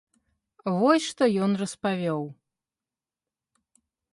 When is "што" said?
1.09-1.23